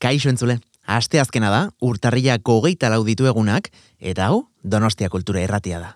[0.00, 0.56] Kaixo entzule,
[0.88, 3.68] aste azkena da, urtarriako hogeita lauditu egunak,
[4.00, 5.90] eta hau, donostia kultura erratia da.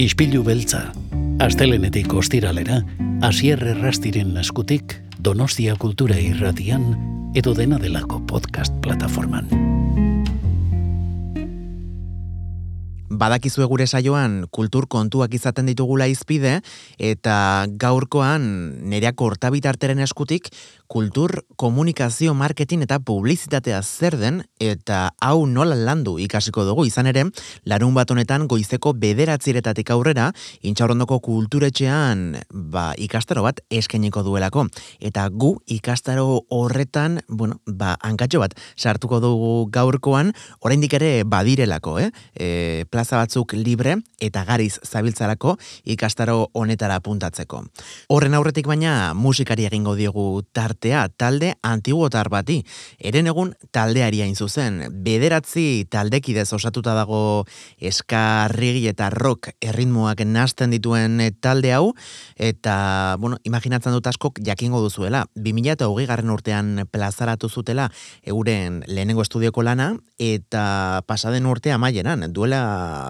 [0.00, 0.86] Ispilu beltza,
[1.44, 2.80] astelenetik ostiralera,
[3.28, 6.94] asierre rastiren eskutik, donostia kultura irratian,
[7.36, 9.67] edo dena delako podcast plataforman.
[13.08, 16.58] Badakizue gure saioan kultur kontuak izaten ditugula izpide,
[17.00, 18.44] eta gaurkoan
[18.92, 20.50] nereako hortabitarteren eskutik
[20.88, 27.26] kultur komunikazio marketing eta publizitatea zer den eta hau nola landu ikasiko dugu izan ere
[27.68, 30.30] larun bat honetan goizeko bederatziretatik aurrera
[30.64, 34.64] intxaurondoko kulturetxean ba, ikastaro bat eskeniko duelako
[35.04, 40.32] eta gu ikastaro horretan bueno, ba, hankatxo bat sartuko dugu gaurkoan
[40.64, 42.10] oraindik ere badirelako eh?
[42.32, 42.48] E,
[42.98, 47.62] plaza batzuk libre eta gariz zabiltzarako ikastaro honetara puntatzeko
[48.08, 52.62] horren aurretik baina musikari egingo diogu tart artea talde antiguotar bati.
[52.98, 57.44] Eren egun taldeari hain zuzen, bederatzi taldekidez osatuta dago
[57.80, 61.94] eskarrigi eta rock erritmoak nazten dituen talde hau,
[62.36, 65.24] eta, bueno, imaginatzen dut askok jakingo duzuela.
[65.34, 67.90] 2000 eta hogei garren urtean plazaratu zutela
[68.22, 72.62] euren lehenengo estudioko lana, eta pasaden urtea maieran, duela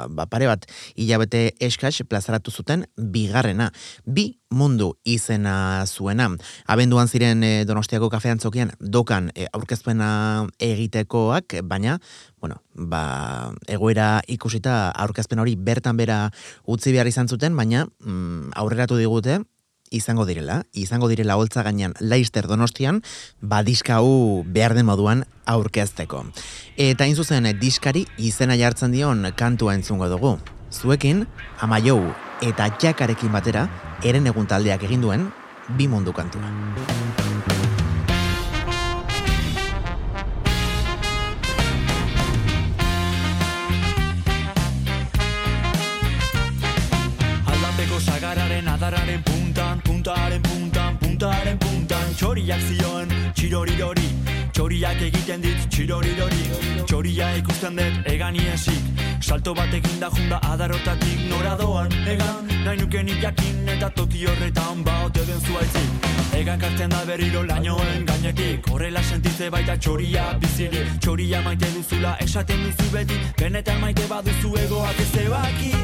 [0.09, 3.71] ba, pare bat hilabete eskaz plazaratu zuten bigarrena.
[4.05, 6.31] Bi mundu izena zuena.
[6.67, 11.99] Abenduan ziren e, Donostiako kafean txokian dokan e, aurkezpena egitekoak, baina,
[12.41, 16.29] bueno, ba, egoera ikusita aurkezpen hori bertan bera
[16.67, 19.43] utzi behar izan zuten, baina mm, aurreratu digute,
[19.91, 23.03] izango direla, izango direla holtza gainean Leister Donostian,
[23.41, 26.25] ba diska hau behar den moduan aurkezteko.
[26.77, 30.37] Eta in zuzen diskari izena jartzen dion kantua entzungo dugu.
[30.71, 31.27] Zuekin,
[31.61, 32.01] amaiou
[32.45, 33.69] eta jakarekin batera,
[34.05, 35.31] eren egun taldeak egin duen,
[35.77, 37.08] bi mundu kantua.
[52.39, 54.09] Txoriak zioen, txirorirori,
[54.55, 56.45] txoriak egiten dit, txirorirori,
[56.87, 58.85] txoria ikusten dut, egani esik,
[59.19, 65.41] Salto batekin da junda adarotatik noradoan Egan, nahi nuken jakin eta toki horretan baote den
[65.41, 66.07] zuaitzik
[66.39, 68.71] Egan kartzen da berriro lainoen gainetik.
[68.71, 73.19] Horrela sentitze baita txoria biziri Txoria maite duzula esaten duzu beti.
[73.43, 75.75] Benetan maite baduzu egoak ez ebaki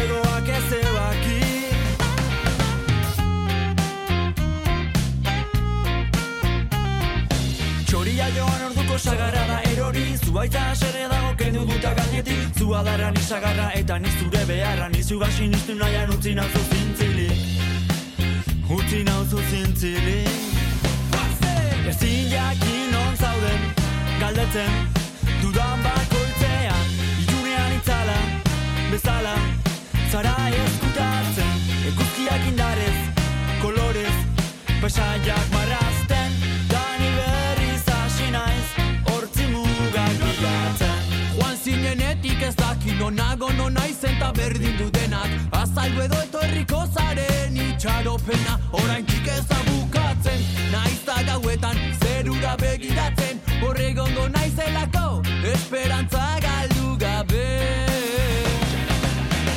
[0.00, 1.41] Egoak ez ebaki
[8.22, 10.02] Txoria joan orduko sagarra da erori.
[10.14, 12.52] Zuaitza asere dago kendu duta gainetik.
[12.54, 14.86] Zua dara nisagarra eta nizure beharra.
[14.92, 17.26] Nizu gaxi niztu nahian utzi nauzu zintzili.
[18.70, 20.20] Utzi nauzu zintzili.
[21.90, 23.66] Ezin jakin on zauden
[24.20, 24.70] Galdetzen.
[25.42, 26.86] Dudan bakoitzean
[27.24, 28.20] Ilunean itzala,
[28.92, 29.34] bezala
[30.12, 31.58] Zara eskutatzen
[31.90, 32.96] Eguzkiak indarez,
[33.66, 34.16] kolorez
[34.78, 36.40] Pasaiak marrazten.
[36.70, 36.81] Dani
[41.64, 49.06] zinenetik ez daki nonago nonaizen ta berdin du denak Azaldu edo etorriko zaren itxaropena Orain
[49.06, 50.40] ez da bukatzen.
[50.72, 57.46] Naiz da gauetan zerura begiratzen Horregongo naizelako esperantza galdu gabe.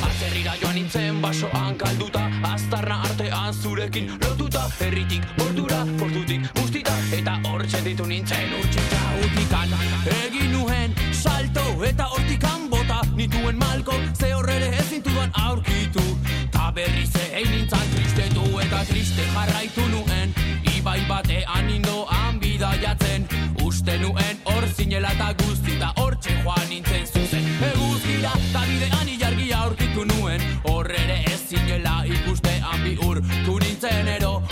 [0.06, 4.70] Atzerrira joan nintzen basoan kalduta Aztarna artean zurekin lotuta.
[4.80, 9.74] Herritik portura, portutik ustita Eta hortxe ditu nintzen utxita utikan
[10.20, 16.04] Egin nuen salto eta hortikan bota Nituen malko ze horrere ezin duan aurkitu.
[16.52, 20.34] Ta berri ze egin nintzen tristetu eta triste jarraitu nuen.
[20.76, 23.26] Ibai batean indoan bidaiatzen
[23.64, 27.48] Uste nuen hor zinela eta guztita hortxe joan nintzen zuzen.
[27.72, 34.42] Eguzkia eta bidean ilargia aurkitu nuen Horrere ez zinela ikustean bi urtu nintzen ero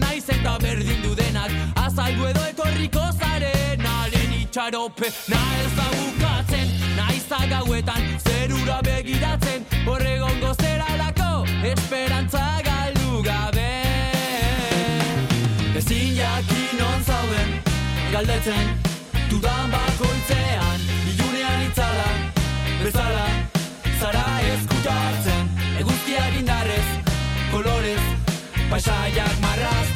[0.00, 1.50] nonaizen eta berdin du denak.
[1.76, 5.10] Azaldu edo etorriko zaren alen itxarope.
[5.28, 9.66] Na ez da bukatzen, naiz gauetan zerura begiratzen.
[9.86, 13.68] Horregongo zeralako esperantza galdu gabe.
[15.76, 17.50] Ezin jakin on zauden
[18.12, 18.78] galdetzen
[19.30, 20.80] Dudan bakoitzean.
[21.12, 22.08] Ilunean itzala
[22.82, 23.26] Bezala
[24.00, 24.24] zara
[24.54, 25.46] eskutatzen
[25.78, 26.88] Eguzkiak indarrez,
[27.52, 28.02] kolorez
[28.70, 29.89] Paisaiak marrazten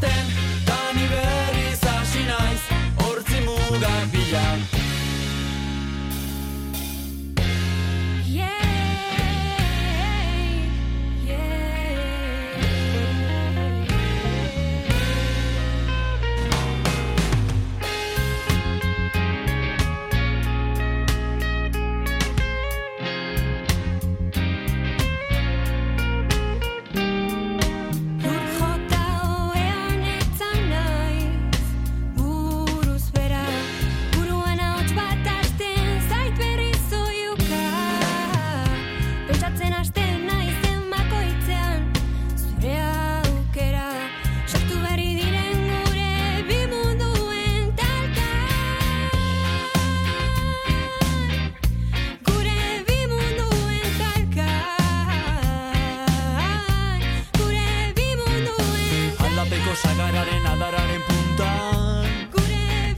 [59.90, 62.08] adararen adararen puntan.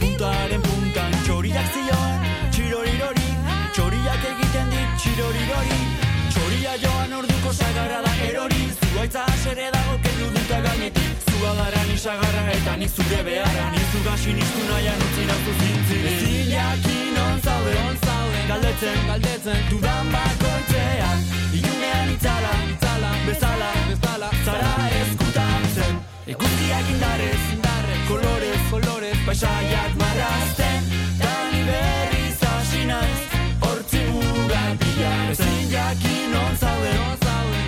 [0.01, 3.29] Puntaren puntan txoriak zioan Txirorirori.
[3.77, 5.81] Txoriak egiten dit txirorirori.
[6.33, 8.63] Txoria joan orduko sagarra da erori.
[8.93, 11.29] Zuaitza asere dago kendu duta gainetik.
[11.31, 13.69] Zua gara nisagarra eta nik zure beharra.
[13.77, 17.87] Nizu gasi niztu nahian utzi nautu zintzi Ezin jakin on zaude.
[18.47, 21.25] Galdetzen, galdetzen Dudan bakoitzean
[21.59, 24.31] Ilunean itzala, itzala Bezala, bezala.
[24.45, 30.89] Zara eskutatzen Ikustiak indarrez, indarrez Kolorez, kolorez Paisaiak marrazten.
[31.21, 33.21] Dani berriz hasi naiz
[33.63, 36.97] Hortzi mugan pilan Ezin jakin on zaude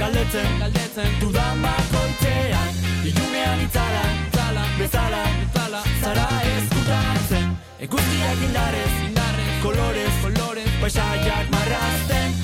[0.00, 1.14] Galdetzen, galdetzen.
[1.20, 2.74] Dudan bakoitzean
[3.06, 5.22] Ilunean itzala, itzala Bezala,
[5.54, 5.84] bezala.
[6.02, 7.54] Zara eskutatzen
[7.86, 12.34] Ikustiak indarrez, indarrez Kolorez, kolorez Paisaiak marrazten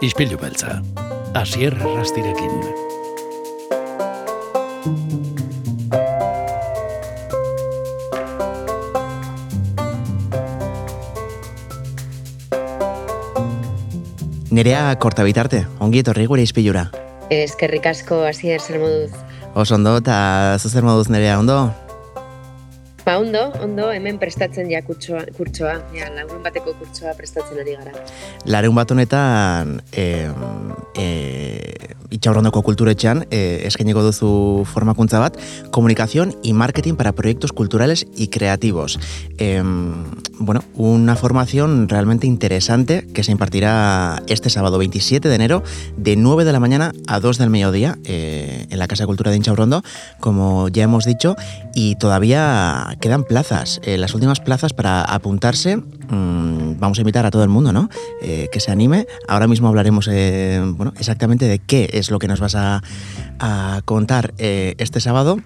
[0.00, 0.78] Ispilu beltza,
[1.36, 2.54] asier rastirekin.
[14.48, 16.86] Nerea korta bitarte, ongi etorri gure izpilura.
[17.28, 19.12] Eskerrik asko hasier zer moduz.
[19.52, 21.60] Oso ondo eta zuzer moduz nerea, ondo?
[23.10, 28.04] Ba, ondo, ondo, hemen prestatzen ja kurtsoa, kurtsoa, ja, lagun bateko kurtsoa prestatzen ari gara.
[28.46, 30.04] Larun bat honetan, e,
[30.94, 31.08] e,
[32.14, 34.30] itxaurrondoko kulturetxean, e, eskainiko duzu
[34.70, 35.40] formakuntza bat,
[35.74, 39.00] comunicación y marketing para proyectos culturales y creativos.
[39.38, 39.58] E,
[40.38, 45.62] bueno, una formación realmente interesante que se impartirá este sábado 27 de enero
[45.96, 49.30] de 9 de la mañana a 2 del mediodía eh, en la Casa de Cultura
[49.32, 49.82] de Inchaurrondo,
[50.18, 51.36] como ya hemos dicho,
[51.74, 55.76] y todavía quedan plazas, eh, las últimas plazas para apuntarse.
[55.76, 57.88] mmm, vamos a invitar a todo el mundo, ¿no?
[58.22, 59.06] Eh, que se anime.
[59.26, 62.82] Ahora mismo hablaremos, eh, bueno, exactamente de qué es lo que nos vas a,
[63.84, 65.38] contar este sábado.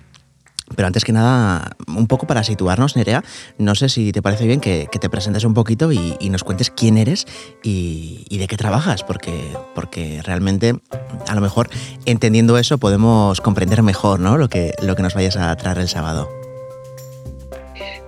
[0.74, 3.22] Pero antes que nada, un poco para situarnos, Nerea,
[3.58, 6.70] no sé si te parece bien que, te presentes un poquito y, y, nos cuentes
[6.70, 7.26] quién eres
[7.62, 10.80] y, y, de qué trabajas, porque, porque realmente,
[11.28, 11.68] a lo mejor,
[12.06, 14.38] entendiendo eso, podemos comprender mejor ¿no?
[14.38, 16.43] lo, que, lo que nos vayas a traer el sábado.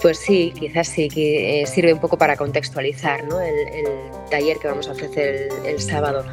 [0.00, 3.86] Pues sí, quizás sí, que eh, sirve un poco para contextualizar el,
[4.30, 6.24] taller que vamos a ofrecer el, sábado.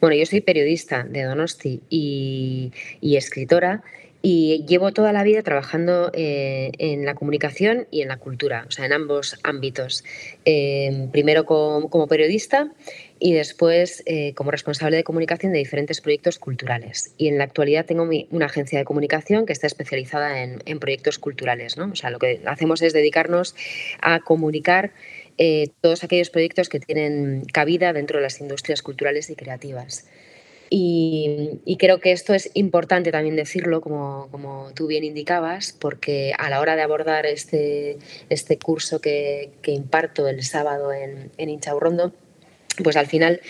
[0.00, 2.72] Bueno, yo soy periodista de Donosti y
[3.16, 3.82] escritora
[4.22, 8.70] y llevo toda la vida trabajando eh, en la comunicación y en la cultura, o
[8.70, 10.04] sea, en ambos ámbitos.
[10.44, 12.70] Eh, primero como, periodista
[13.18, 17.14] y después eh, como responsable de comunicación de diferentes proyectos culturales.
[17.18, 21.18] Y en la actualidad tengo mi, una agencia de comunicación que está especializada en, proyectos
[21.18, 21.76] culturales.
[21.78, 23.54] O sea, lo que hacemos es dedicarnos
[24.00, 24.92] a comunicar
[25.38, 30.06] eh, todos aquellos proyectos que tienen cabida dentro de las industrias culturales y creativas.
[30.74, 36.48] Y, creo que esto es importante también decirlo, como, como, tú bien indicabas, porque a
[36.48, 37.98] la hora de abordar este,
[38.30, 42.14] este curso que, que imparto el sábado en, en Inchaurrondo,
[42.82, 43.42] pues al final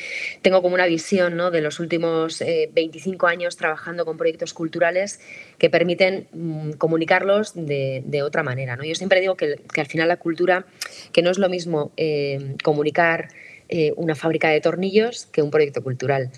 [0.43, 1.52] tengo como una visión ¿no?
[1.52, 5.21] de los últimos eh, 25 años trabajando con proyectos culturales
[5.59, 8.75] que permiten mmm, comunicarlos de, de, otra manera.
[8.75, 8.83] ¿no?
[8.83, 10.67] Yo siempre digo que, que, al final la cultura,
[11.12, 13.29] que no es lo mismo eh, comunicar
[13.69, 16.33] eh, una fábrica de tornillos que un proyecto cultural.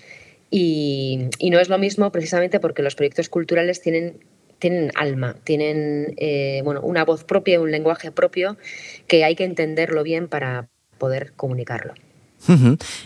[0.49, 4.19] Y, no es lo mismo precisamente porque los proyectos culturales tienen,
[4.59, 8.57] tienen alma, tienen eh, bueno, una voz propia, un lenguaje propio
[9.07, 11.93] que hay que entenderlo bien para poder comunicarlo.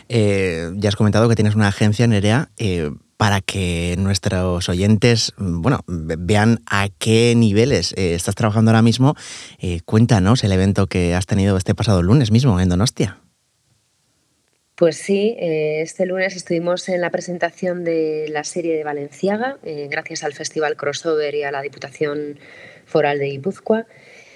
[0.09, 2.49] Eh, ya has comentado que tienes una agencia, Nerea.
[2.57, 9.13] Eh, para que nuestros oyentes, bueno, vean a qué niveles eh, estás trabajando ahora mismo,
[9.59, 13.17] eh, cuéntanos el evento que has tenido este pasado lunes mismo en Donostia.
[14.79, 19.89] Pues sí, eh, este lunes estuvimos en la presentación de la serie de Valenciaga, eh,
[19.91, 22.39] gracias al Festival Crossover y a la Diputación
[22.85, 23.87] Foral de Guipúzcoa.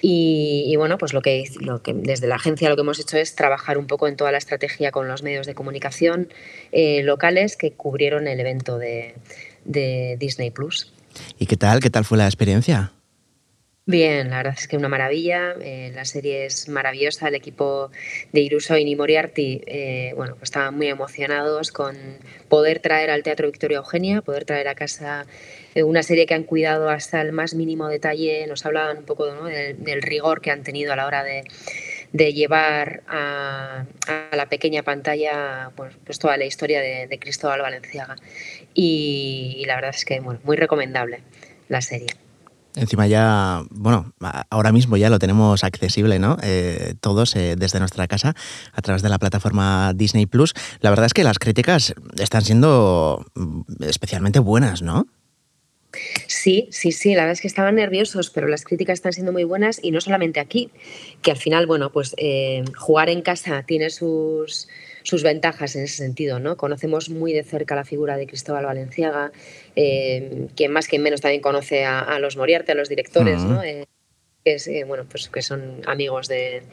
[0.02, 3.36] Y, bueno, pues lo que, lo que desde la agencia lo que hemos hecho es
[3.36, 6.28] trabajar un poco en toda la estrategia con los medios de comunicación
[6.74, 9.16] eh, locales que cubrieron el evento de
[10.20, 10.92] Disney Plus.
[11.40, 11.80] ¿Y qué tal?
[11.80, 12.92] ¿Qué tal fue la experiencia?
[13.86, 15.56] Bien, la verdad es que una maravilla.
[15.60, 17.28] Eh, la serie es maravillosa.
[17.28, 17.92] El equipo
[18.32, 21.98] de Irusoin y Moriarty, eh, bueno, pues estaban muy emocionados con
[22.48, 25.26] poder traer al Teatro Victoria Eugenia, poder traer a casa
[25.76, 28.48] eh, una serie que han cuidado hasta el más mínimo detalle.
[28.48, 31.44] Nos hablaban un poco del, rigor que han tenido a la hora de,
[32.14, 33.86] llevar a,
[34.32, 38.16] la pequeña pantalla pues toda la historia de, Cristóbal Valenciaga.
[38.74, 41.20] Y, y, la verdad es que bueno, muy recomendable
[41.68, 42.23] la serie.
[42.76, 44.14] Encima ya, bueno,
[44.50, 46.38] ahora mismo ya lo tenemos accesible, ¿no?
[46.42, 48.34] Eh, todos eh, desde nuestra casa
[48.72, 50.54] a través de la plataforma Disney Plus.
[50.82, 55.08] La verdad es que las críticas están siendo mm, especialmente buenas, ¿no?
[56.28, 59.44] Sí, sí, sí, la verdad es que estaban nerviosos, pero las críticas están siendo muy
[59.44, 60.72] buenas y no solamente aquí,
[61.22, 64.68] que al final, bueno, pues eh, jugar en casa tiene sus,
[65.04, 66.40] sus ventajas en ese sentido.
[66.40, 66.58] ¿no?
[66.58, 69.32] Conocemos muy de cerca la figura de Cristóbal Valenciaga,
[69.76, 73.42] eh, quien más que menos también conoce a, los Moriarty, a los directores.
[73.42, 73.64] ¿no?
[73.64, 73.86] Eh,
[74.44, 76.64] que, eh, bueno, pues que son amigos de,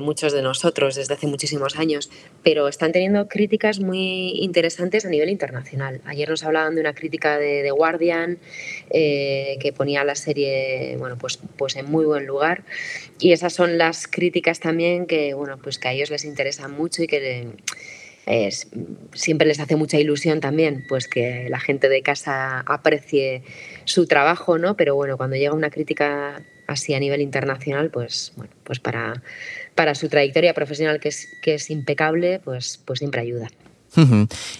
[0.00, 2.10] muchos de nosotros desde hace muchísimos años,
[2.42, 6.00] pero están teniendo críticas muy interesantes a nivel internacional.
[6.04, 8.38] Ayer nos hablaban de una crítica de The Guardian
[8.90, 12.64] eh, que ponía la serie bueno, pues, pues en muy buen lugar
[13.18, 17.02] y esas son las críticas también que, bueno, pues que a ellos les interesan mucho
[17.02, 17.48] y que...
[19.14, 23.42] siempre les hace mucha ilusión también pues que la gente de casa aprecie
[23.84, 24.76] su trabajo, ¿no?
[24.76, 29.22] Pero bueno, cuando llega una crítica así a nivel internacional, pues bueno, pues para,
[29.74, 33.48] para su trayectoria profesional que es, que es impecable, pues, pues siempre ayuda.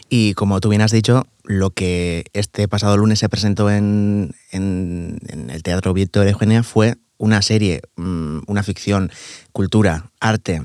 [0.09, 5.19] Y como tú bien has dicho, lo que este pasado lunes se presentó en, en,
[5.51, 9.11] el Teatro Víctor Eugenia fue una serie, mm, una ficción,
[9.53, 10.63] cultura, arte,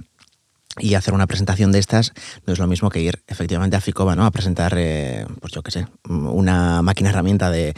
[0.79, 2.13] y hacer una presentación de estas
[2.45, 4.25] no es lo mismo que ir efectivamente a Ficova, ¿no?
[4.25, 7.73] A presentar, eh, pues yo qué sé, una máquina herramienta de,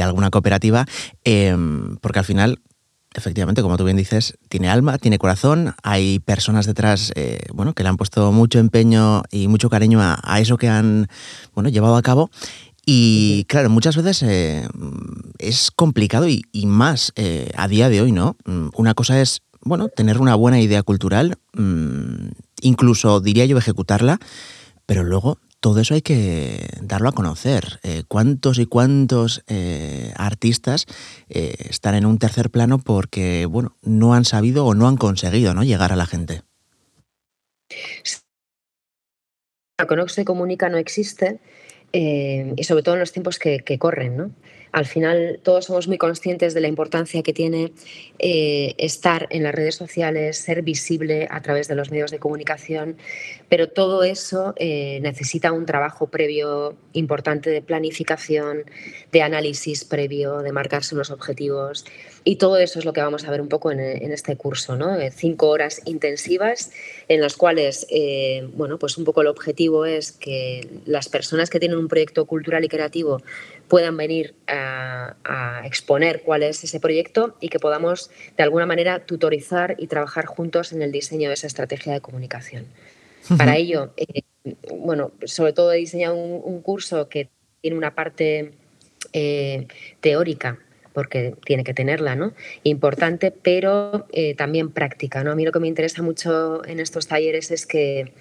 [0.00, 0.86] alguna cooperativa,
[1.24, 2.60] em, porque al final,
[3.14, 7.82] efectivamente, como tú bien dices, tiene alma, tiene corazón, hay personas detrás, eh, bueno, que
[7.82, 11.08] le han puesto mucho empeño y mucho cariño a, eso que han,
[11.54, 12.30] bueno, llevado a cabo.
[12.86, 14.68] Y claro, muchas veces eh,
[15.38, 17.14] es complicado y, y más
[17.56, 18.36] a día de hoy, ¿no?
[18.74, 22.28] Una cosa es bueno, tener una buena idea cultural, mm,
[22.62, 24.18] incluso diría yo ejecutarla,
[24.86, 27.80] pero luego todo eso hay que darlo a conocer.
[27.82, 30.84] Eh, ¿Cuántos y cuántos eh, artistas
[31.30, 35.54] eh, están en un tercer plano porque, bueno, no han sabido o no han conseguido
[35.54, 35.64] ¿no?
[35.64, 36.42] llegar a la gente?
[39.78, 41.40] Lo que se comunica no existe
[41.92, 44.30] y sobre todo en los tiempos que corren, ¿no?
[44.74, 47.70] Al final todos somos muy conscientes de la importancia que tiene
[48.18, 52.96] eh, estar en las redes sociales, ser visible a través de los medios de comunicación,
[53.48, 58.64] pero todo eso eh, necesita un trabajo previo importante de planificación,
[59.12, 61.84] de análisis previo, de marcarse unos objetivos.
[62.24, 64.96] Y todo eso es lo que vamos a ver un poco en, este curso, ¿no?
[64.98, 66.72] Eh, cinco horas intensivas
[67.06, 67.86] en las cuales,
[68.54, 72.64] bueno, pues un poco el objetivo es que las personas que tienen un proyecto cultural
[72.64, 73.22] y creativo
[73.68, 75.16] puedan venir a,
[75.64, 80.72] exponer cuál es ese proyecto y que podamos de alguna manera tutorizar y trabajar juntos
[80.72, 82.66] en el diseño de esa estrategia de comunicación.
[83.38, 84.22] Para ello, eh,
[84.76, 87.30] bueno, sobre todo he diseñado un, curso que
[87.62, 88.52] tiene una parte
[89.14, 89.66] eh,
[90.00, 90.58] teórica
[90.92, 92.34] porque tiene que tenerla, ¿no?
[92.62, 95.32] Importante, pero eh, también práctica, ¿no?
[95.32, 98.12] A mí lo que me interesa mucho en estos talleres es que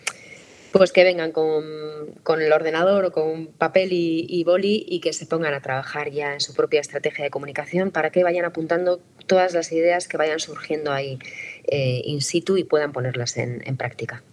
[0.73, 5.53] pues que vengan con, el ordenador o con papel y, boli y que se pongan
[5.53, 9.71] a trabajar ya en su propia estrategia de comunicación para que vayan apuntando todas las
[9.71, 11.19] ideas que vayan surgiendo ahí
[11.65, 14.23] eh, in situ y puedan ponerlas en, práctica.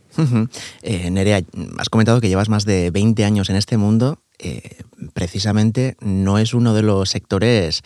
[0.83, 1.43] Eh, Nerea,
[1.79, 4.23] has comentado que llevas más de 20 años en este mundo.
[4.39, 4.79] Eh,
[5.13, 7.83] precisamente no es uno de los sectores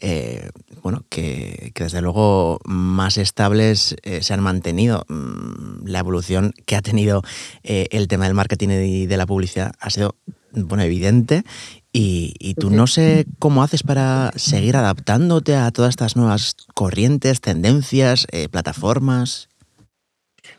[0.00, 0.50] eh,
[0.82, 5.04] bueno, que, desde luego más estables eh, se han mantenido.
[5.08, 7.22] Mm, la evolución que ha tenido
[7.62, 10.16] eh, el tema del marketing y de la publicidad ha sido
[10.52, 11.44] bueno, evidente.
[11.92, 18.26] Y, tú no sé cómo haces para seguir adaptándote a todas estas nuevas corrientes, tendencias,
[18.52, 19.47] plataformas.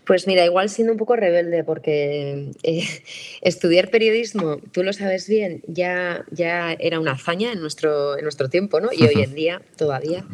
[0.09, 2.83] Pues mira, igual siendo un poco rebelde, porque eh,
[3.41, 8.49] estudiar periodismo, tú lo sabes bien, ya, ya era una hazaña en nuestro, en nuestro
[8.49, 8.89] tiempo, ¿no?
[8.91, 10.25] Y hoy en día todavía,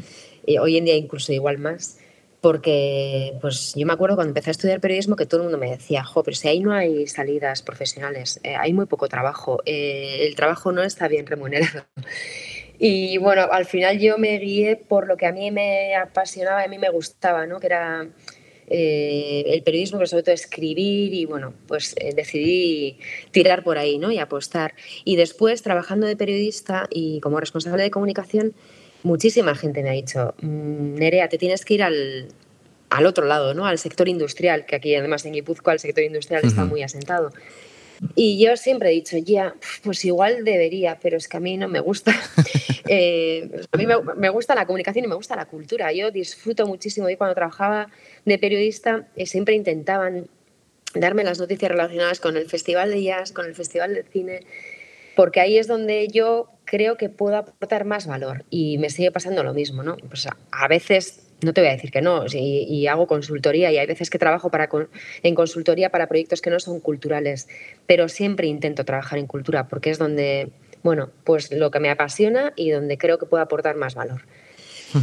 [0.45, 1.97] y hoy en día incluso igual más,
[2.39, 5.71] porque pues yo me acuerdo cuando empecé a estudiar periodismo que todo el mundo me
[5.71, 10.19] decía, jo, pero si ahí no hay salidas profesionales, eh, hay muy poco trabajo, eh,
[10.25, 11.83] el trabajo no está bien remunerado.
[12.77, 16.67] Y bueno, al final yo me guié por lo que a mí me apasionaba, a
[16.67, 17.59] mí me gustaba, ¿no?
[17.59, 18.07] Que era
[18.67, 22.97] eh, el periodismo, pero sobre todo escribir y bueno, pues eh, decidí
[23.31, 24.11] tirar por ahí ¿no?
[24.11, 24.73] y apostar.
[25.03, 28.53] Y después, trabajando de periodista y como responsable de comunicación,
[29.03, 32.27] muchísima gente me ha dicho, mm, Nerea, te tienes que ir al,
[32.89, 33.65] al otro lado, ¿no?
[33.65, 37.31] Al sector industrial, que aquí además en Guipúzcoa el sector industrial está muy asentado.
[38.15, 41.67] Y yo siempre he dicho, ya, pues igual debería, pero es que a mí no
[41.67, 42.13] me gusta.
[42.87, 45.91] Eh, a mí me, gusta la comunicación y me gusta la cultura.
[45.91, 47.09] Yo disfruto muchísimo.
[47.09, 47.89] Y cuando trabajaba
[48.25, 50.27] de periodista, eh, siempre intentaban
[50.93, 54.41] darme las noticias relacionadas con el Festival de Jazz, con el Festival de Cine,
[55.15, 58.45] porque ahí es donde yo creo que puedo aportar más valor.
[58.51, 59.97] Y me sigue pasando lo mismo, ¿no?
[59.97, 63.87] Pues a veces no te voy a decir que no, y, hago consultoría y hay
[63.87, 64.69] veces que trabajo para,
[65.23, 67.47] en consultoría para proyectos que no son culturales,
[67.85, 70.49] pero siempre intento trabajar en cultura porque es donde,
[70.83, 74.21] bueno, pues lo que me apasiona y donde creo que puedo aportar más valor.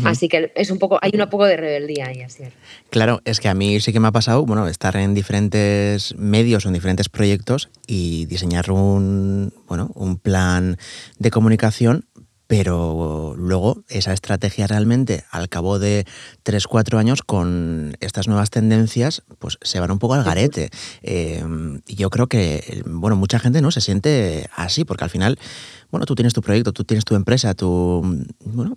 [0.04, 2.44] Así que es un poco, hay un poco de rebeldía ahí, así.
[2.90, 6.64] Claro, es que a mí sí que me ha pasado, bueno, estar en diferentes medios
[6.64, 10.78] o en diferentes proyectos y diseñar un, bueno, un plan
[11.18, 12.06] de comunicación
[12.52, 16.04] pero luego esa estrategia realmente al cabo de
[16.42, 20.68] 3, 4 años con estas nuevas tendencias pues se van un poco al garete.
[21.00, 21.42] Eh,
[21.86, 25.38] y yo creo que, bueno, mucha gente no se siente así, porque al final,
[25.90, 28.02] bueno, tú tienes tu proyecto, tú tienes tu empresa, tú,
[28.44, 28.76] bueno,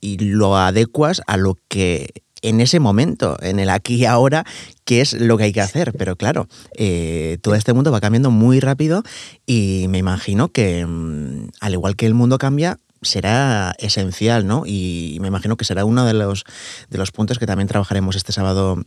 [0.00, 4.44] y lo adecuas a lo que en ese momento, en el aquí y ahora,
[4.84, 5.92] qué es lo que hay que hacer.
[5.96, 9.02] Pero claro, eh, todo este mundo va cambiando muy rápido
[9.46, 14.62] y me imagino que, mm, al igual que el mundo cambia, será esencial, ¿no?
[14.66, 16.44] Y me imagino que será uno de los,
[16.88, 18.84] de los puntos que también trabajaremos este sábado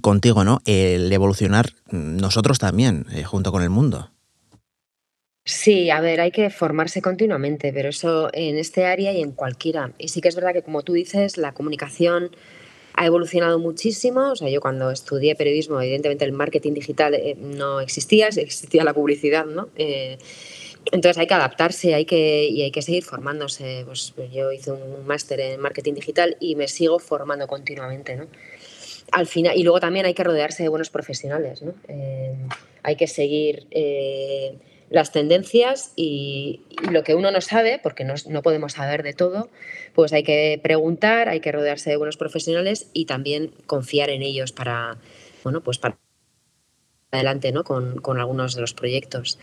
[0.00, 0.60] contigo, ¿no?
[0.64, 4.10] El evolucionar nosotros también, eh, junto con el mundo.
[5.44, 9.92] Sí, a ver, hay que formarse continuamente, pero eso en este área y en cualquiera.
[9.96, 12.32] Y sí que es verdad que, como tú dices, la comunicación
[12.94, 14.32] ha evolucionado muchísimo.
[14.32, 18.94] O sea, yo cuando estudié periodismo, evidentemente el marketing digital eh, no existía, existía la
[18.94, 19.68] publicidad, ¿no?
[19.76, 20.18] Eh,
[20.90, 23.84] entonces hay que adaptarse hay que, y hay que seguir formándose.
[23.86, 28.26] Pues, pues yo hice un máster en marketing digital y me sigo formando continuamente, ¿no?
[29.10, 31.72] Al final, y luego también hay que rodearse de buenos profesionales, ¿no?
[31.88, 32.34] Eh,
[32.82, 33.66] hay que seguir
[34.90, 39.50] las tendencias y, lo que uno no sabe, porque no, no, podemos saber de todo,
[39.94, 44.52] pues hay que preguntar, hay que rodearse de buenos profesionales y también confiar en ellos
[44.52, 44.98] para,
[45.44, 45.98] bueno, pues para
[47.10, 47.64] adelante ¿no?
[47.64, 49.38] con, con algunos de los proyectos.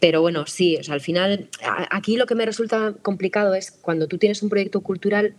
[0.00, 1.48] Pero bueno, sí, o sea, al final,
[1.90, 5.34] aquí lo que me resulta complicado es cuando tú tienes un proyecto cultural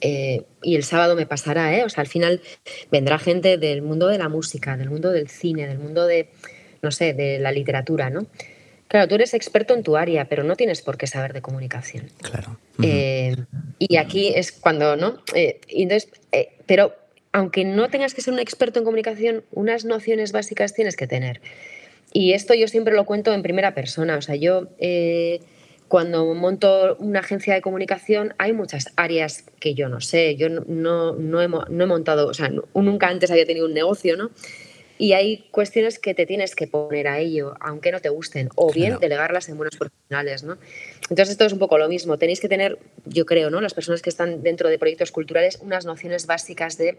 [0.00, 1.84] eh, y el sábado me pasará, ¿eh?
[1.84, 2.40] O sea, al final
[2.90, 6.30] vendrá gente del mundo de la música, del mundo del cine, del mundo de,
[6.80, 8.26] no sé, de la literatura, ¿no?
[8.90, 12.08] Claro, tú eres experto en tu área, pero no tienes por qué saber de comunicación.
[12.22, 12.58] Claro.
[12.82, 13.36] Eh,
[13.78, 15.22] y aquí es cuando, ¿no?
[15.32, 16.96] Eh, entonces, eh, pero
[17.30, 21.40] aunque no tengas que ser un experto en comunicación, unas nociones básicas tienes que tener.
[22.12, 24.16] Y esto yo siempre lo cuento en primera persona.
[24.16, 24.66] O sea, yo
[25.86, 30.34] cuando monto una agencia de comunicación hay muchas áreas que yo no sé.
[30.34, 34.16] Yo no, no, he, no he montado, o sea, nunca antes había tenido un negocio,
[34.16, 34.32] ¿no?
[35.00, 38.70] Y hay cuestiones que te tienes que poner a ello, aunque no te gusten, o
[38.70, 40.58] bien delegarlas en buenos profesionales, ¿no?
[41.04, 43.62] Entonces esto es un poco lo mismo, tenéis que tener, yo creo, ¿no?
[43.62, 46.98] Las personas que están dentro de proyectos culturales, unas nociones básicas de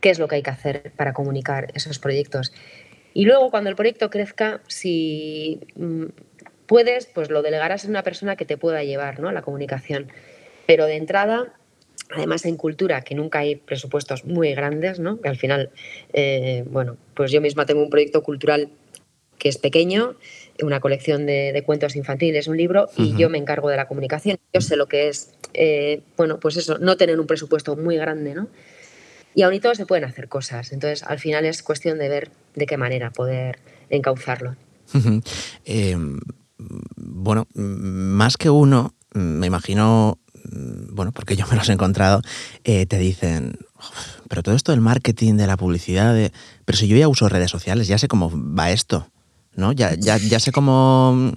[0.00, 2.54] qué es lo que hay que hacer para comunicar esos proyectos.
[3.12, 6.06] Y luego cuando el proyecto crezca, si mm,
[6.64, 9.28] puedes, pues lo delegarás en una persona que te pueda llevar, ¿no?
[9.28, 10.10] A la comunicación.
[10.64, 11.52] Pero de entrada,
[12.14, 15.20] Además, en cultura, que nunca hay presupuestos muy grandes, ¿no?
[15.20, 15.70] Que al final,
[16.12, 18.70] eh, bueno, pues yo misma tengo un proyecto cultural
[19.38, 20.14] que es pequeño,
[20.62, 24.38] una colección de, cuentos infantiles, un libro, y yo me encargo de la comunicación.
[24.52, 28.34] Yo sé lo que es, eh, bueno, pues eso, no tener un presupuesto muy grande,
[28.34, 28.48] ¿no?
[29.34, 30.72] Y aún y todo se pueden hacer cosas.
[30.72, 33.58] Entonces, al final es cuestión de ver de qué manera poder
[33.90, 34.54] encauzarlo.
[35.64, 36.20] Em,
[36.96, 42.22] bueno, más que uno, me imagino bueno, porque yo me los he encontrado,
[42.64, 43.58] eh, te dicen,
[44.28, 46.32] pero todo esto del marketing, de la publicidad, de...
[46.64, 49.08] pero si yo ya uso redes sociales, ya sé cómo va esto,
[49.54, 49.72] ¿no?
[49.72, 51.32] Ya, ya, ya sé cómo,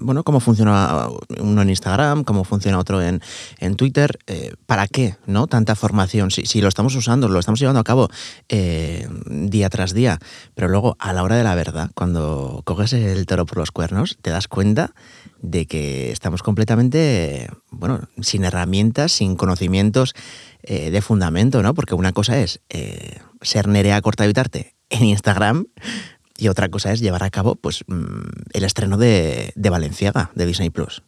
[0.00, 1.08] bueno, cómo funciona
[1.40, 3.20] uno en Instagram, cómo funciona otro en,
[3.58, 4.18] en Twitter.
[4.26, 5.46] Eh, ¿Para qué, no?
[5.46, 6.30] Tanta formación.
[6.30, 8.08] Si, si, lo estamos usando, lo estamos llevando a cabo
[8.48, 10.18] día tras día,
[10.54, 14.18] pero luego a la hora de la verdad, cuando coges el toro por los cuernos,
[14.20, 14.92] te das cuenta
[15.40, 20.14] de que estamos completamente, bueno, sin herramientas, sin conocimientos
[20.62, 21.74] eh, de fundamento, ¿no?
[21.74, 25.66] Porque una cosa es eh, ser Nerea Cortavitarte en Instagram
[26.38, 30.46] y otra cosa es llevar a cabo, pues, mm, el estreno de, de Valenciaga, de
[30.46, 30.70] Disney+.
[30.70, 31.02] Plus.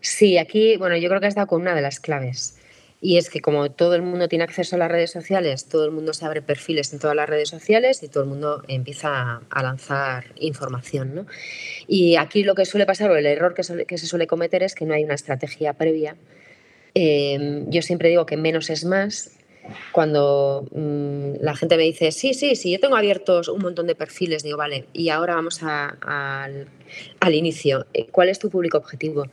[0.00, 2.58] Sí, aquí, bueno, yo creo que has dado con una de las claves.
[3.00, 5.90] Y es que como todo el mundo tiene acceso a las redes sociales, todo el
[5.90, 9.62] mundo se abre perfiles en todas las redes sociales y todo el mundo empieza a
[9.62, 11.14] lanzar información.
[11.14, 11.26] ¿no?
[11.86, 14.74] Y aquí lo que suele pasar, o el error que, que se suele cometer es
[14.74, 16.16] que no hay una estrategia previa.
[16.94, 19.32] Eh, yo siempre digo que menos es más.
[19.92, 23.94] Cuando mmm, la gente me dice, sí, sí, sí, yo tengo abiertos un montón de
[23.94, 26.68] perfiles, digo, vale, y ahora vamos a, a, al,
[27.20, 27.86] al inicio.
[28.12, 29.26] ¿Cuál es tu público objetivo?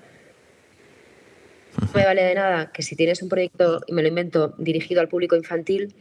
[1.80, 5.02] No me vale de nada que si tienes un proyecto, y me lo invento, dirigido
[5.02, 5.94] al público infantil,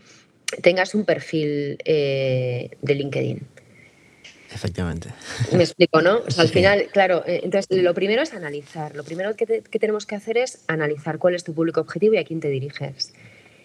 [0.62, 3.46] tengas un perfil eh, de LinkedIn.
[4.52, 5.10] Efectivamente.
[5.52, 6.22] Me explico, ¿no?
[6.26, 6.54] O sea, al sí.
[6.54, 8.96] final, claro, eh, entonces lo primero es analizar.
[8.96, 12.14] Lo primero que, te, que, tenemos que hacer es analizar cuál es tu público objetivo
[12.14, 13.12] y a quién te diriges.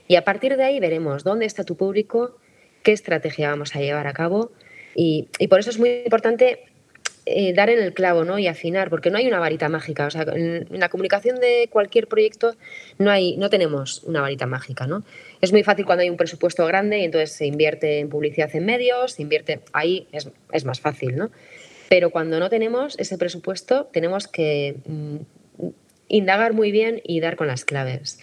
[0.08, 2.38] Y a partir de ahí veremos dónde está tu público,
[2.84, 4.52] qué estrategia vamos a llevar a cabo.
[4.96, 6.60] Y, por eso es muy importante
[7.26, 8.40] eh, dar en el clavo ¿no?
[8.40, 10.06] y afinar, porque no hay una varita mágica.
[10.06, 12.56] O sea, en, la comunicación de cualquier proyecto
[12.98, 14.88] no, hay, no tenemos una varita mágica.
[14.88, 15.04] ¿no?
[15.42, 18.66] Es muy fácil cuando hay un presupuesto grande y entonces se invierte en publicidad en
[18.66, 21.18] medios, se invierte ahí, es, es más fácil.
[21.18, 21.32] ¿no?
[21.90, 25.18] Pero cuando no tenemos ese presupuesto, tenemos que mm,
[26.08, 28.20] indagar muy bien y dar con las claves.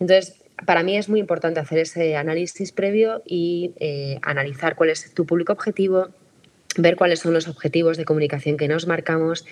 [0.00, 5.12] Entonces, para mí es muy importante hacer ese análisis previo y eh, analizar cuál es
[5.14, 6.08] tu público objetivo,
[6.76, 9.46] ver cuáles son los objetivos de comunicación que nos marcamos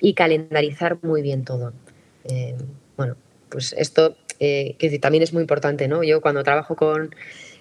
[0.00, 1.72] y calendarizar muy bien todo.
[2.24, 2.54] Eh,
[2.96, 3.16] bueno,
[3.48, 6.02] pues esto eh, que también es muy importante, ¿no?
[6.02, 7.14] Yo cuando trabajo con,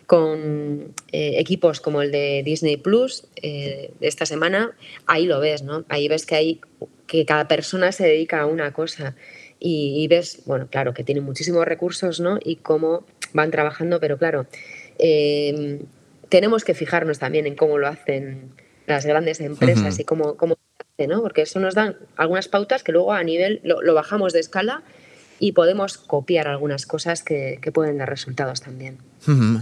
[0.06, 4.72] con equipos como el de Disney Plus esta semana,
[5.08, 5.86] ahí lo ves, ¿no?
[5.90, 6.62] Ahí ves que hay
[7.08, 9.16] que cada persona se dedica a una cosa
[9.60, 12.38] y, y ves, bueno, claro, que tienen muchísimos recursos, ¿no?
[12.44, 14.46] Y cómo van trabajando, pero claro,
[16.30, 18.52] tenemos que fijarnos también en cómo lo hacen
[18.86, 20.02] las grandes empresas uh -huh.
[20.02, 20.58] y cómo, cómo
[21.08, 21.22] ¿no?
[21.22, 24.84] Porque eso nos dan algunas pautas que luego a nivel lo, lo bajamos de escala
[25.40, 28.98] y podemos copiar algunas cosas que, que, pueden dar resultados también.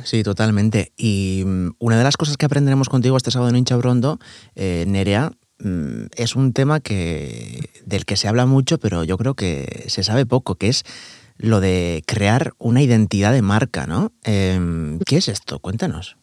[0.06, 0.94] Sí, totalmente.
[0.96, 4.20] Y mm, una de las cosas que aprenderemos contigo este sábado en Hincha Brondo,
[4.56, 9.86] eh, Nerea, es un tema que, del que se habla mucho, pero yo creo que
[9.88, 10.84] se sabe poco, que es
[11.38, 14.12] lo de crear una identidad de marca, ¿no?
[14.26, 14.60] Eh,
[15.06, 15.60] ¿Qué es esto?
[15.60, 16.18] Cuéntanos.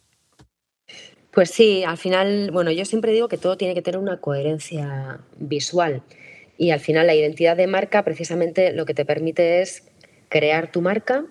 [1.33, 5.21] Pues sí, al final, bueno, yo siempre digo que todo tiene que tener una coherencia
[5.39, 6.03] visual.
[6.59, 9.85] Y al final la identidad de marca precisamente lo que te permite es
[10.29, 11.25] crear tu marca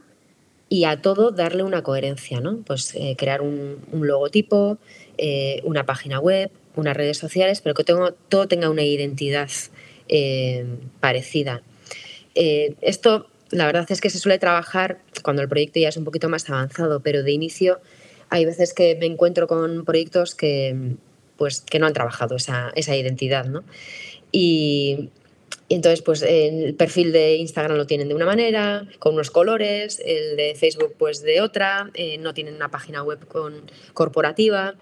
[0.69, 2.63] y a todo darle una coherencia, ¿no?
[2.65, 4.79] Pues eh, crear un, un logotipo,
[5.17, 9.49] eh, una página web, unas redes sociales, pero que tengo, todo tenga una identidad
[10.07, 10.65] eh,
[10.99, 11.61] parecida.
[12.35, 16.05] Eh, esto, la verdad es que se suele trabajar cuando el proyecto ya es un
[16.05, 17.79] poquito más avanzado, pero de inicio
[18.29, 20.95] hay veces que me encuentro con proyectos que,
[21.37, 23.63] pues, que no han trabajado esa, esa identidad, ¿no?
[24.31, 25.09] Y,
[25.67, 30.01] y, entonces, pues el perfil de Instagram lo tienen de una manera, con unos colores,
[30.05, 34.75] el de Facebook pues de otra, eh, no tienen una página web con, corporativa.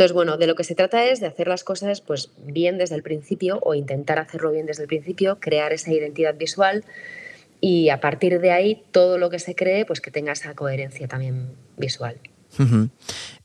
[0.00, 2.94] Entonces, bueno, de lo que se trata es de hacer las cosas pues bien desde
[2.94, 6.86] el principio o intentar hacerlo bien desde el principio, crear esa identidad visual
[7.60, 11.06] y a partir de ahí todo lo que se cree pues que tenga esa coherencia
[11.06, 12.16] también visual.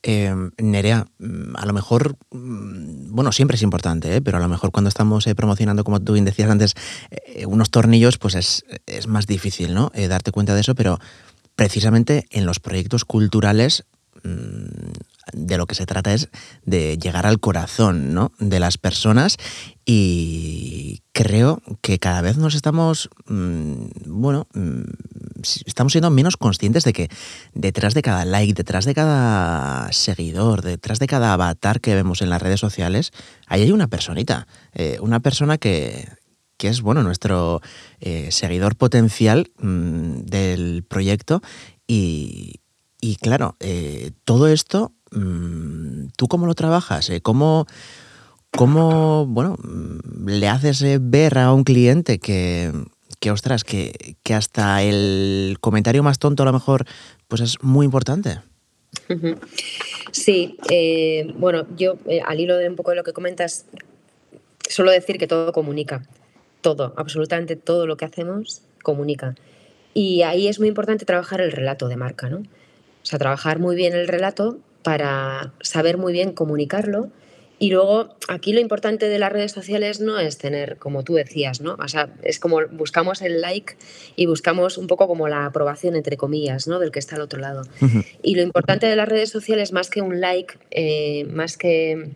[0.02, 4.22] Eh, Nerea, mm, a lo mejor, mm, bueno, siempre es importante, ¿eh?
[4.22, 6.76] pero a lo mejor cuando estamos eh, promocionando, como tú bien decías antes,
[7.12, 9.92] eh, unos tornillos, pues es, es más difícil, ¿no?
[9.94, 11.02] Eh, darte cuenta de eso, pero
[11.58, 13.84] precisamente en los proyectos culturales
[15.34, 16.30] de lo que se trata es
[16.66, 18.32] de llegar al corazón ¿no?
[18.40, 19.38] de las personas
[19.86, 24.82] y creo que cada vez nos estamos, mmm, bueno, mmm,
[25.66, 27.10] estamos siendo menos conscientes de que
[27.54, 32.30] detrás de cada like, detrás de cada seguidor, detrás de cada avatar que vemos en
[32.30, 33.12] las redes sociales,
[33.48, 36.08] ahí hay una personita, eh, una persona que,
[36.58, 37.62] que es bueno nuestro
[38.00, 41.42] eh, seguidor potencial del proyecto
[41.88, 42.62] y,
[43.02, 47.10] y claro, eh, todo esto Mm, ¿tú cómo lo trabajas?
[47.10, 47.68] Eh, ¿Cómo,
[48.52, 52.72] cómo bueno, mm, le haces eh, ver a un cliente que,
[53.32, 56.86] ostras, que, que, hasta el comentario más tonto a lo mejor
[57.28, 58.40] pues es muy importante?
[60.12, 60.58] Sí,
[61.36, 63.66] bueno, yo al hilo de un poco de lo que comentas,
[64.70, 66.04] suelo decir que todo comunica,
[66.62, 69.36] todo, absolutamente todo lo que hacemos comunica.
[69.94, 72.44] Y ahí es muy importante trabajar el relato de marca, ¿no?
[73.06, 77.12] O sea, trabajar muy bien el relato para saber muy bien comunicarlo.
[77.60, 81.62] Y luego, aquí lo importante de las redes sociales no es tener, como tú decías,
[81.62, 81.78] ¿no?
[81.80, 83.78] O sea, es como buscamos el like
[84.16, 86.80] y buscamos un poco como la aprobación, entre comillas, ¿no?
[86.80, 87.62] Del que está al otro lado.
[87.80, 88.06] Uh -huh.
[88.24, 92.10] Y lo importante de las redes sociales, más que un like, eh, más que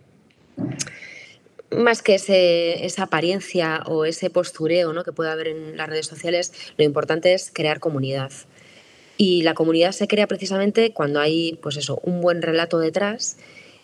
[1.71, 5.03] más que ese, esa apariencia o ese postureo ¿no?
[5.03, 8.31] que puede haber en las redes sociales, lo importante es crear comunidad.
[9.21, 13.35] Y la comunidad se crea precisamente cuando hay, pues eso, un buen relato detrás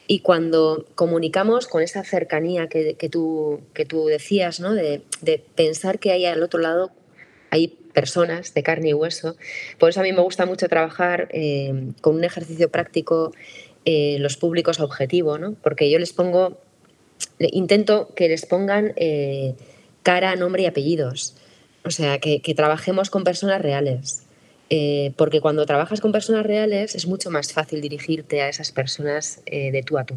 [0.07, 4.73] y cuando comunicamos con esa cercanía que, que, tú, que tú decías, ¿no?
[4.73, 6.91] De, de, pensar que hay al otro lado,
[7.49, 9.35] hay personas de carne y hueso.
[9.77, 13.33] Por eso a mí me gusta mucho trabajar eh, con un ejercicio práctico
[13.83, 15.57] eh, los públicos objetivo, ¿no?
[15.61, 16.61] porque yo les pongo,
[17.39, 19.55] intento que les pongan eh,
[20.01, 21.35] cara, nombre y apellidos.
[21.83, 24.24] O sea, que, que trabajemos con personas reales.
[24.69, 29.41] Eh, porque cuando trabajas con personas reales es mucho más fácil dirigirte a esas personas
[29.45, 30.15] eh, de tú a tú.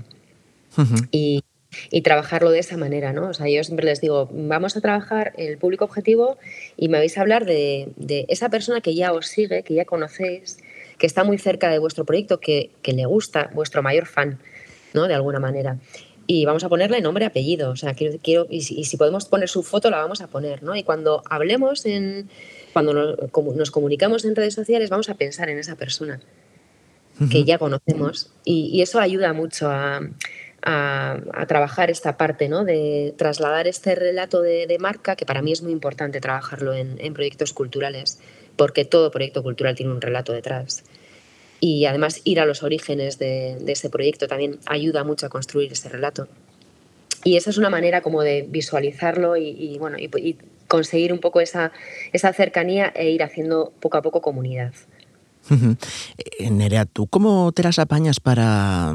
[0.77, 1.09] Uh -huh.
[1.11, 1.45] y,
[1.91, 3.29] y, trabajarlo de esa manera, ¿no?
[3.29, 6.39] O sea, yo siempre les digo, vamos a trabajar el público objetivo
[6.77, 9.85] y me vais a hablar de, de esa persona que ya os sigue, que ya
[9.85, 10.59] conocéis,
[10.99, 14.39] que está muy cerca de vuestro proyecto, que, que le gusta, vuestro mayor fan,
[14.95, 15.09] ¿no?
[15.09, 15.79] De alguna manera
[16.31, 17.71] y vamos a ponerle nombre y apellido.
[17.71, 20.27] O sea, quiero, quiero y, si, y, si, podemos poner su foto, la vamos a
[20.27, 20.77] poner, ¿no?
[20.77, 22.29] Y cuando hablemos en.
[22.75, 26.21] Cuando nos, nos comunicamos en redes sociales, vamos a pensar en esa persona
[27.19, 27.31] uh -huh.
[27.31, 28.31] que ya conocemos.
[28.45, 30.03] Y, y, eso ayuda mucho a,
[30.61, 32.63] a, a, trabajar esta parte, ¿no?
[32.63, 36.99] De trasladar este relato de, de marca, que para mí es muy importante trabajarlo en,
[37.01, 38.21] en proyectos culturales,
[38.57, 40.85] porque todo proyecto cultural tiene un relato detrás
[41.61, 45.73] y además ir a los orígenes de, de, ese proyecto también ayuda mucho a construir
[45.73, 46.29] ese relato.
[47.25, 50.37] Y esa es una manera como de visualizarlo y, bueno, y,
[50.69, 51.73] conseguir un poco esa,
[52.13, 54.75] esa cercanía e ir haciendo poco a poco comunidad.
[55.49, 56.51] -huh.
[56.51, 58.93] Nerea, ¿tú cómo te las apañas para,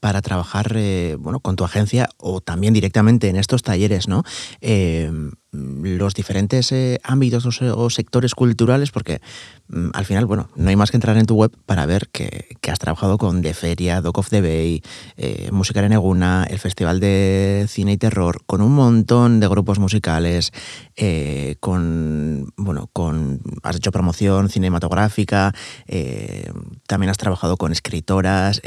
[0.00, 4.22] para trabajar eh, bueno, con tu agencia o también directamente en estos talleres, ¿no?
[4.60, 5.10] Eh,
[5.50, 9.20] los diferentes eh, ámbitos o, sectores culturales, porque
[9.68, 12.58] mm, al final, bueno, no hay más que entrar en tu web para ver que,
[12.68, 14.82] has trabajado con De Feria, Doc of the Bay,
[15.16, 20.52] eh, Música Neguna, el Festival de Cine y Terror, con un montón de grupos musicales,
[20.96, 25.54] eh, con, bueno, con, has hecho promoción cinematográfica,
[25.86, 26.52] eh,
[26.86, 28.60] también has trabajado con escritoras,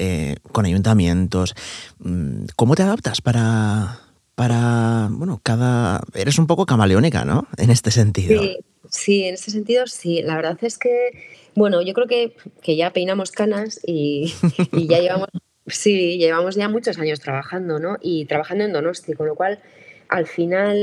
[0.51, 1.53] con ayuntamientos.
[1.99, 6.01] Mm, ¿Cómo te adaptas para para, bueno, cada...
[6.13, 7.47] Eres un poco camaleónica, ¿no?
[7.57, 8.41] En este sentido.
[8.41, 8.57] Sí,
[8.89, 10.21] sí, en este sentido sí.
[10.21, 11.11] La verdad es que,
[11.55, 14.33] bueno, yo creo que, que ya peinamos canas y,
[14.73, 15.29] y ya llevamos,
[15.67, 17.97] sí, llevamos ya muchos años trabajando, ¿no?
[18.01, 19.59] Y trabajando en Donosti, con lo cual,
[20.09, 20.77] al final,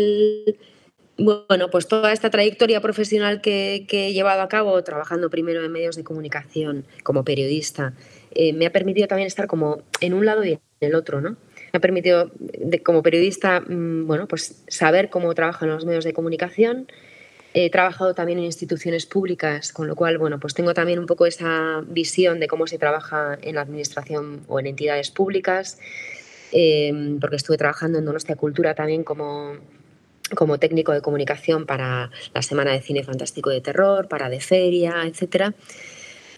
[1.16, 5.72] bueno, pues toda esta trayectoria profesional que, que he llevado a cabo, trabajando primero en
[5.72, 7.94] medios de comunicación como periodista,
[8.32, 11.37] eh, me ha permitido también estar como en un lado y en el otro, ¿no?
[11.72, 16.12] Me ha permitido, de, como periodista, mmm, bueno, pues saber cómo trabajan los medios de
[16.12, 16.88] comunicación.
[17.54, 21.26] He trabajado también en instituciones públicas, con lo cual, bueno, pues tengo también un poco
[21.26, 25.78] esa visión de cómo se trabaja en la administración o en entidades públicas,
[26.52, 29.57] eh, porque estuve trabajando en Donostia Cultura también como,
[30.35, 35.04] como técnico de comunicación para la Semana de Cine Fantástico de Terror, para De Feria,
[35.04, 35.54] etc.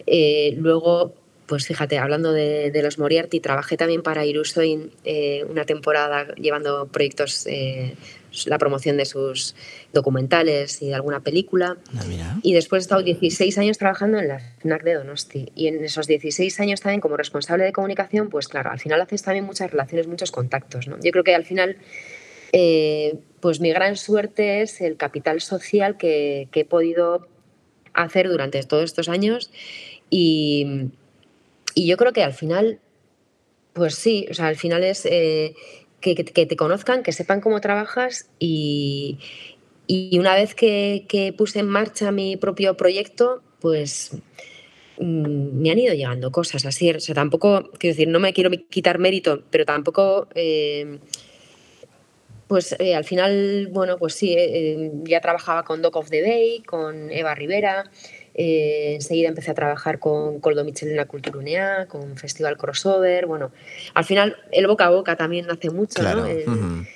[0.07, 5.65] Eh, luego pues fíjate, hablando de, de, los Moriarty, trabajé también para Irusoin eh, una
[5.65, 7.95] temporada llevando proyectos, eh,
[8.45, 9.55] la promoción de sus
[9.91, 11.77] documentales y de alguna película.
[11.93, 15.51] Ah, y después he estado 16 años trabajando en la FNAC de Donosti.
[15.53, 19.21] Y en esos 16 años también como responsable de comunicación, pues claro, al final haces
[19.23, 20.87] también muchas relaciones, muchos contactos.
[20.87, 20.97] ¿no?
[21.03, 21.77] Yo creo que al final,
[22.53, 27.27] eh, pues mi gran suerte es el capital social que, que he podido
[27.93, 29.51] hacer durante todos estos años
[30.09, 30.91] y
[31.75, 32.79] y yo creo que al final,
[33.73, 35.55] pues sí, o sea, al final es eh,
[35.99, 39.19] que, te conozcan, que sepan cómo trabajas y,
[39.87, 44.11] y una vez que, puse en marcha mi propio proyecto, pues
[44.99, 46.89] mmm, me han ido llegando cosas así.
[46.91, 50.27] O sea, tampoco, quiero decir, no me quiero quitar mérito, pero tampoco...
[50.35, 50.99] Eh,
[52.47, 54.35] pues eh, al final, bueno, pues sí,
[55.05, 57.89] ya trabajaba con Doc of the Bay, con Eva Rivera,
[58.33, 63.25] eh, enseguida empecé a trabajar con Coldo Michel en la Cultura Unea, con Festival Crossover.
[63.25, 63.51] Bueno,
[63.93, 66.21] al final el boca a boca también hace mucho, claro.
[66.21, 66.27] ¿no?
[66.27, 66.87] El, uh -huh.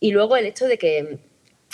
[0.00, 1.18] Y luego el hecho de que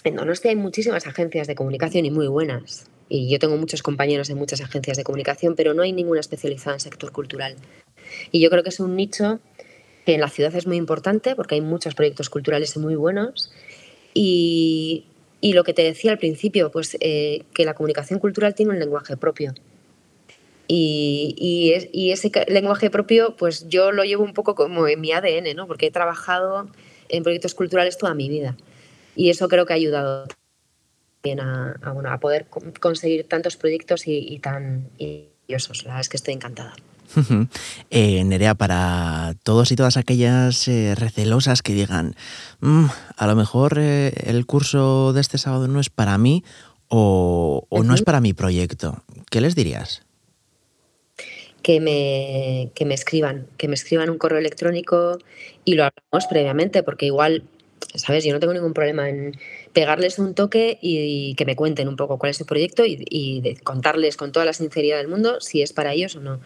[0.04, 2.86] en Donosti hay muchísimas agencias de comunicación y muy buenas.
[3.08, 6.76] Y yo tengo muchos compañeros en muchas agencias de comunicación, pero no hay ninguna especializada
[6.76, 7.56] en sector cultural.
[8.30, 9.40] Y yo creo que es un nicho
[10.06, 13.52] que en la ciudad es muy importante porque hay muchos proyectos culturales muy buenos.
[14.14, 15.06] Y,
[15.42, 18.78] y lo que te decía al principio, pues eh, que la comunicación cultural tiene un
[18.78, 19.52] lenguaje propio.
[20.68, 25.00] Y, y, es, y, ese lenguaje propio, pues yo lo llevo un poco como en
[25.00, 25.66] mi ADN, ¿no?
[25.66, 26.70] Porque he trabajado
[27.08, 28.56] en proyectos culturales toda mi vida.
[29.16, 30.28] Y eso creo que ha ayudado
[31.20, 32.46] también a, bueno, a poder
[32.78, 35.82] conseguir tantos proyectos y, y tan maravillosos.
[35.82, 36.74] La verdad es que estoy encantada.
[37.90, 42.16] Eh, Nerea, para todos y todas aquellas eh, recelosas que digan,
[42.60, 46.44] mmm, a lo mejor eh, el curso de este sábado no es para mí,
[46.88, 50.02] o, no es para mi proyecto, ¿qué les dirías?
[51.62, 55.18] Que me, que me escriban, que me escriban un correo electrónico
[55.64, 57.44] y lo hablamos previamente, porque igual,
[57.94, 58.24] ¿sabes?
[58.24, 59.38] Yo no tengo ningún problema en
[59.72, 64.16] pegarles un toque y, que me cuenten un poco cuál es su proyecto y, contarles
[64.16, 66.40] con toda la sinceridad del mundo si es para ellos o no.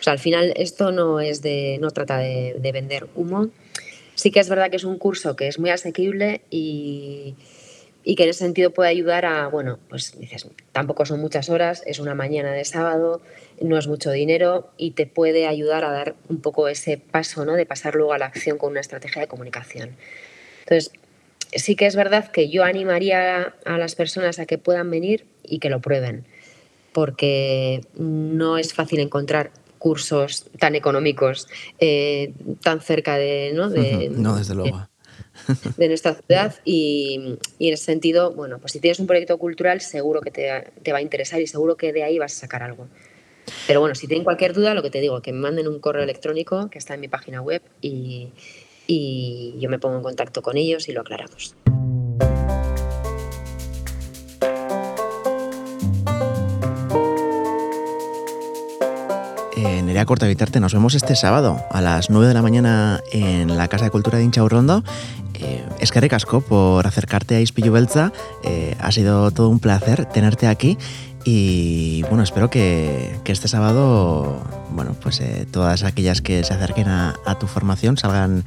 [0.00, 3.50] O sea, al final esto no es de, no trata de, vender humo.
[4.14, 7.34] Sí que es verdad que es un curso que es muy asequible y,
[8.02, 11.82] y que en ese sentido puede ayudar a, bueno, pues dices, tampoco son muchas horas,
[11.86, 13.20] es una mañana de sábado,
[13.60, 17.54] no es mucho dinero y te puede ayudar a dar un poco ese paso, ¿no?
[17.54, 19.96] De pasar luego a la acción con una estrategia de comunicación.
[20.60, 20.92] Entonces,
[21.54, 25.58] sí que es verdad que yo animaría a las personas a que puedan venir y
[25.58, 26.24] que lo prueben,
[26.92, 31.48] porque no es fácil encontrar cursos tan económicos
[31.80, 33.68] eh, tan cerca de, ¿no?
[33.70, 34.86] De, no, desde luego.
[35.76, 40.20] De nuestra ciudad y, en ese sentido, bueno, pues si tienes un proyecto cultural seguro
[40.20, 42.88] que te, te va a interesar y seguro que de ahí vas a sacar algo.
[43.66, 46.02] Pero bueno, si tienen cualquier duda, lo que te digo, que me manden un correo
[46.02, 48.32] electrónico que está en mi página web y,
[48.86, 51.54] y yo me pongo en contacto con ellos y lo aclaramos.
[59.62, 63.54] Eh, Nerea Corta Vitarte, nos vemos este sábado a las 9 de la mañana en
[63.58, 64.82] la Casa de Cultura de Inchaurrondo.
[65.34, 68.10] Eh, es que recasco por acercarte a Ispillo Belza.
[68.42, 70.78] Eh, ha sido todo un placer tenerte aquí
[71.26, 77.14] y bueno, espero que, este sábado, bueno, pues eh, todas aquellas que se acerquen a,
[77.38, 78.46] tu formación salgan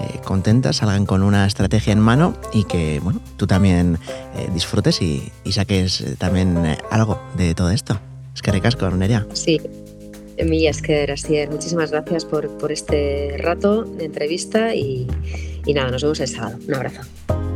[0.00, 3.98] eh, contentas, salgan con una estrategia en mano y que, bueno, tú también
[4.54, 8.00] disfrutes y, saques también algo de todo esto.
[8.34, 9.26] Es que recasco, Nerea.
[9.34, 9.60] Sí,
[10.36, 11.50] Emilia Esquer, así es.
[11.50, 15.06] Muchísimas gracias por, por este rato de entrevista y,
[15.66, 16.58] y nada, nos vemos el sábado.
[16.66, 17.00] Un abrazo.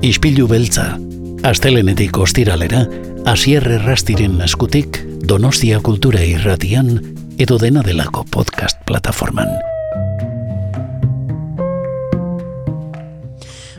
[0.03, 0.99] Ispillu beltza,
[1.43, 2.89] astelenetik ostiralera,
[3.27, 7.03] asierre rastiren eskutik, donostia kultura irratian,
[7.39, 9.49] edo dena delako podcast plataforman.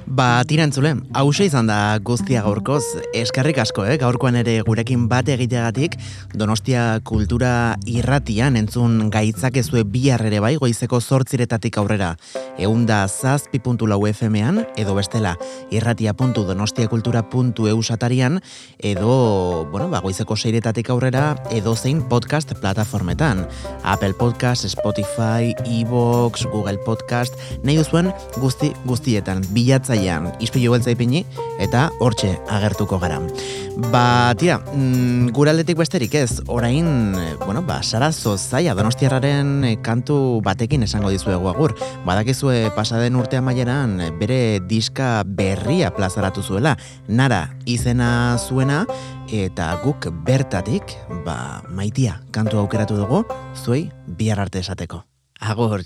[0.09, 2.81] Ba, tirantzule, hause izan da guztia gaurkoz,
[3.13, 3.93] eskarrik asko, eh?
[4.01, 5.93] gaurkoan ere gurekin bat egiteagatik,
[6.33, 12.17] Donostia kultura irratian entzun gaitzak ezue bihar ere bai, goizeko zortziretatik aurrera,
[12.57, 15.37] eunda zazpi.lau FM-an, edo bestela,
[15.69, 18.41] irratia.donostiakultura.eu satarian,
[18.79, 23.45] edo, bueno, ba, goizeko seiretatik aurrera, edo zein podcast plataformetan.
[23.83, 28.09] Apple Podcast, Spotify, Evox, Google Podcast, nahi duzuen
[28.41, 31.25] guzti guztietan, bilatzaia Wikipedian izpilu beltza ipini
[31.59, 33.17] eta hortxe agertuko gara.
[33.91, 36.87] Ba, tira, mm, guraldetik besterik ez, orain,
[37.43, 41.75] bueno, ba, sarazo zaila donostiarraren eh, kantu batekin esango dizuegu agur.
[42.05, 48.85] Badakizue pasaden urtea maieran eh, bere diska berria plazaratu zuela, nara izena zuena,
[49.27, 55.03] eta guk bertatik, ba, maitia kantu aukeratu dugu, zuei bihar arte esateko.
[55.39, 55.83] Agur!